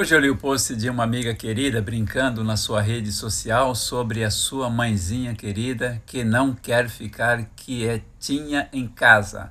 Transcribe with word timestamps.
Hoje 0.00 0.14
eu 0.14 0.18
li 0.18 0.30
o 0.30 0.36
post 0.36 0.74
de 0.76 0.88
uma 0.88 1.04
amiga 1.04 1.34
querida 1.34 1.82
brincando 1.82 2.42
na 2.42 2.56
sua 2.56 2.80
rede 2.80 3.12
social 3.12 3.74
sobre 3.74 4.24
a 4.24 4.30
sua 4.30 4.70
mãezinha 4.70 5.34
querida 5.34 6.02
que 6.06 6.24
não 6.24 6.54
quer 6.54 6.88
ficar 6.88 7.44
quietinha 7.54 8.66
em 8.72 8.88
casa 8.88 9.50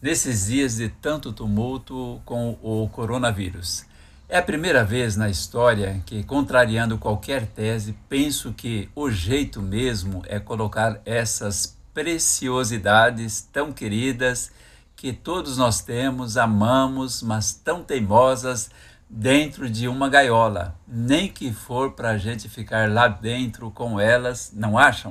nesses 0.00 0.46
dias 0.46 0.76
de 0.76 0.88
tanto 0.88 1.30
tumulto 1.30 2.22
com 2.24 2.58
o 2.62 2.88
coronavírus. 2.88 3.84
É 4.30 4.38
a 4.38 4.42
primeira 4.42 4.82
vez 4.82 5.14
na 5.14 5.28
história 5.28 6.02
que, 6.06 6.24
contrariando 6.24 6.96
qualquer 6.96 7.46
tese, 7.46 7.94
penso 8.08 8.54
que 8.54 8.88
o 8.94 9.10
jeito 9.10 9.60
mesmo 9.60 10.22
é 10.26 10.40
colocar 10.40 11.02
essas 11.04 11.76
preciosidades 11.92 13.46
tão 13.52 13.70
queridas 13.70 14.50
que 14.96 15.12
todos 15.12 15.58
nós 15.58 15.82
temos, 15.82 16.38
amamos, 16.38 17.22
mas 17.22 17.52
tão 17.52 17.82
teimosas 17.82 18.70
dentro 19.14 19.68
de 19.68 19.86
uma 19.88 20.08
gaiola, 20.08 20.74
nem 20.88 21.28
que 21.28 21.52
for 21.52 21.92
para 21.92 22.12
a 22.12 22.18
gente 22.18 22.48
ficar 22.48 22.90
lá 22.90 23.06
dentro 23.08 23.70
com 23.70 24.00
elas, 24.00 24.50
não 24.54 24.78
acham? 24.78 25.10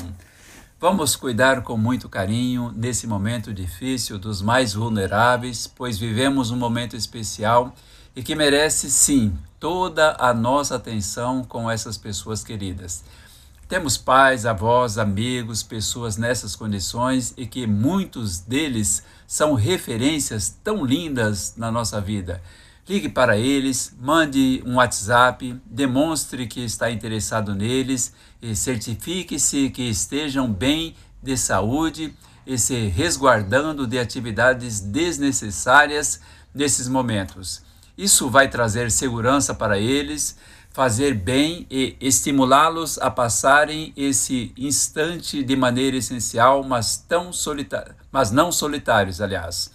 Vamos 0.80 1.16
cuidar 1.16 1.62
com 1.62 1.77
muito 1.77 2.09
carinho 2.09 2.73
nesse 2.75 3.05
momento 3.05 3.53
difícil 3.53 4.17
dos 4.17 4.41
mais 4.41 4.73
vulneráveis, 4.73 5.67
pois 5.67 5.99
vivemos 5.99 6.49
um 6.49 6.55
momento 6.55 6.95
especial 6.95 7.75
e 8.16 8.23
que 8.23 8.34
merece 8.34 8.89
sim 8.89 9.38
toda 9.59 10.16
a 10.20 10.33
nossa 10.33 10.77
atenção 10.77 11.44
com 11.44 11.70
essas 11.70 11.95
pessoas 11.95 12.44
queridas. 12.44 13.03
Temos 13.67 13.97
pais, 13.97 14.47
avós, 14.47 14.97
amigos, 14.97 15.61
pessoas 15.61 16.17
nessas 16.17 16.55
condições 16.55 17.36
e 17.38 17.45
que 17.45 17.67
muitos 17.67 18.39
deles 18.39 19.03
são 19.27 19.53
referências 19.53 20.49
tão 20.63 20.83
lindas 20.83 21.53
na 21.55 21.72
nossa 21.72 22.02
vida 22.02 22.41
Ligue 22.90 23.09
para 23.09 23.38
eles, 23.38 23.95
mande 23.99 24.63
um 24.66 24.76
WhatsApp, 24.76 25.55
demonstre 25.66 26.48
que 26.48 26.62
está 26.62 26.89
interessado 26.89 27.53
neles 27.53 28.11
e 28.42 28.55
certifique-se 28.55 29.69
que 29.69 29.83
estejam 29.83 30.52
bem 30.52 30.95
de 31.22 31.38
saúde 31.38 32.14
e 32.45 32.58
se 32.58 32.88
resguardando 32.88 33.86
de 33.86 34.00
atividades 34.00 34.80
desnecessárias 34.80 36.22
nesses 36.53 36.88
momentos. 36.88 37.61
Isso 37.95 38.30
vai 38.30 38.50
trazer 38.50 38.89
segurança 38.89 39.53
para 39.53 39.77
eles, 39.77 40.36
fazer 40.72 41.14
bem 41.14 41.67
e 41.70 41.95
estimulá-los 42.02 42.98
a 42.98 43.11
passarem 43.11 43.94
esse 43.95 44.52
instante 44.58 45.44
de 45.44 45.55
maneira 45.55 45.98
essencial, 45.98 46.64
mas 46.64 46.98
tão 46.98 47.31
solitário, 47.31 47.94
mas 48.11 48.31
não 48.31 48.52
solitários, 48.52 49.22
aliás. 49.22 49.70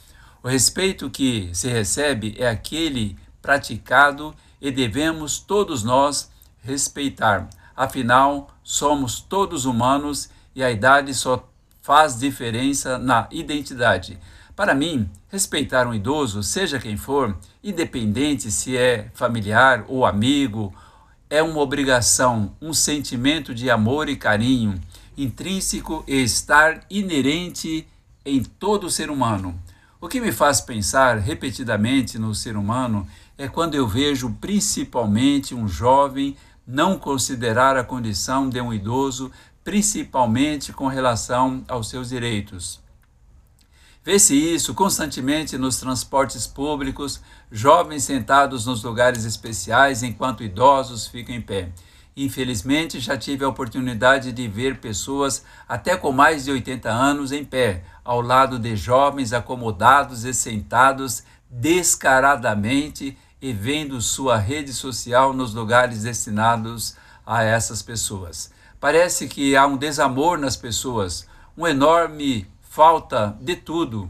O 0.46 0.48
respeito 0.48 1.10
que 1.10 1.50
se 1.52 1.66
recebe 1.68 2.36
é 2.38 2.48
aquele 2.48 3.18
praticado 3.42 4.32
e 4.60 4.70
devemos 4.70 5.40
todos 5.40 5.82
nós 5.82 6.30
respeitar. 6.62 7.50
Afinal, 7.76 8.54
somos 8.62 9.18
todos 9.18 9.64
humanos 9.64 10.30
e 10.54 10.62
a 10.62 10.70
idade 10.70 11.12
só 11.14 11.50
faz 11.82 12.16
diferença 12.16 12.96
na 12.96 13.26
identidade. 13.32 14.20
Para 14.54 14.72
mim, 14.72 15.10
respeitar 15.28 15.84
um 15.84 15.92
idoso, 15.92 16.44
seja 16.44 16.78
quem 16.78 16.96
for, 16.96 17.36
independente 17.60 18.48
se 18.48 18.76
é 18.76 19.10
familiar 19.14 19.84
ou 19.88 20.06
amigo, 20.06 20.72
é 21.28 21.42
uma 21.42 21.60
obrigação, 21.60 22.54
um 22.62 22.72
sentimento 22.72 23.52
de 23.52 23.68
amor 23.68 24.08
e 24.08 24.14
carinho 24.14 24.80
intrínseco 25.18 26.04
e 26.06 26.22
estar 26.22 26.86
inerente 26.88 27.84
em 28.24 28.44
todo 28.44 28.88
ser 28.88 29.10
humano. 29.10 29.60
O 29.98 30.08
que 30.08 30.20
me 30.20 30.30
faz 30.30 30.60
pensar 30.60 31.18
repetidamente 31.18 32.18
no 32.18 32.34
ser 32.34 32.56
humano 32.56 33.06
é 33.38 33.48
quando 33.48 33.74
eu 33.74 33.88
vejo 33.88 34.36
principalmente 34.40 35.54
um 35.54 35.66
jovem 35.66 36.36
não 36.66 36.98
considerar 36.98 37.76
a 37.76 37.84
condição 37.84 38.48
de 38.48 38.60
um 38.60 38.74
idoso, 38.74 39.32
principalmente 39.64 40.72
com 40.72 40.86
relação 40.86 41.64
aos 41.66 41.88
seus 41.88 42.10
direitos. 42.10 42.80
Vê-se 44.04 44.36
isso 44.36 44.74
constantemente 44.74 45.56
nos 45.56 45.78
transportes 45.80 46.46
públicos, 46.46 47.20
jovens 47.50 48.04
sentados 48.04 48.66
nos 48.66 48.82
lugares 48.84 49.24
especiais 49.24 50.02
enquanto 50.02 50.44
idosos 50.44 51.06
ficam 51.06 51.34
em 51.34 51.40
pé. 51.40 51.70
Infelizmente, 52.16 53.00
já 53.00 53.16
tive 53.16 53.44
a 53.44 53.48
oportunidade 53.48 54.30
de 54.32 54.46
ver 54.48 54.78
pessoas 54.78 55.44
até 55.68 55.96
com 55.96 56.12
mais 56.12 56.44
de 56.44 56.50
80 56.50 56.88
anos 56.88 57.32
em 57.32 57.44
pé, 57.44 57.82
ao 58.06 58.20
lado 58.20 58.56
de 58.56 58.76
jovens 58.76 59.32
acomodados 59.32 60.24
e 60.24 60.32
sentados 60.32 61.24
descaradamente 61.50 63.18
e 63.42 63.52
vendo 63.52 64.00
sua 64.00 64.36
rede 64.36 64.72
social 64.72 65.32
nos 65.32 65.52
lugares 65.52 66.04
destinados 66.04 66.96
a 67.26 67.42
essas 67.42 67.82
pessoas. 67.82 68.52
Parece 68.78 69.26
que 69.26 69.56
há 69.56 69.66
um 69.66 69.76
desamor 69.76 70.38
nas 70.38 70.56
pessoas, 70.56 71.26
uma 71.56 71.70
enorme 71.70 72.46
falta 72.62 73.36
de 73.40 73.56
tudo, 73.56 74.08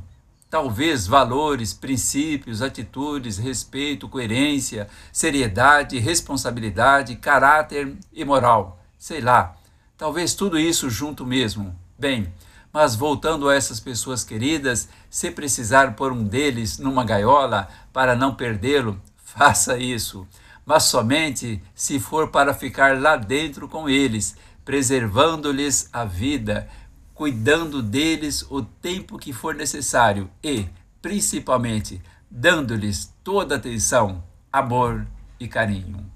talvez 0.50 1.06
valores, 1.06 1.72
princípios, 1.72 2.60
atitudes, 2.60 3.38
respeito, 3.38 4.10
coerência, 4.10 4.88
seriedade, 5.10 5.98
responsabilidade, 5.98 7.16
caráter 7.16 7.96
e 8.12 8.26
moral. 8.26 8.78
Sei 8.98 9.22
lá, 9.22 9.56
talvez 9.96 10.34
tudo 10.34 10.58
isso 10.58 10.90
junto 10.90 11.24
mesmo. 11.24 11.74
Bem, 11.98 12.30
mas 12.76 12.94
voltando 12.94 13.48
a 13.48 13.54
essas 13.54 13.80
pessoas 13.80 14.22
queridas, 14.22 14.90
se 15.08 15.30
precisar 15.30 15.96
pôr 15.96 16.12
um 16.12 16.22
deles 16.22 16.76
numa 16.76 17.06
gaiola 17.06 17.68
para 17.90 18.14
não 18.14 18.34
perdê-lo, 18.34 19.00
faça 19.16 19.78
isso. 19.78 20.28
Mas 20.62 20.82
somente 20.82 21.62
se 21.74 21.98
for 21.98 22.28
para 22.28 22.52
ficar 22.52 23.00
lá 23.00 23.16
dentro 23.16 23.66
com 23.66 23.88
eles, 23.88 24.36
preservando-lhes 24.62 25.88
a 25.90 26.04
vida, 26.04 26.68
cuidando 27.14 27.80
deles 27.80 28.44
o 28.50 28.60
tempo 28.60 29.16
que 29.16 29.32
for 29.32 29.54
necessário 29.54 30.30
e, 30.44 30.68
principalmente, 31.00 32.02
dando-lhes 32.30 33.10
toda 33.24 33.56
atenção, 33.56 34.22
amor 34.52 35.06
e 35.40 35.48
carinho. 35.48 36.15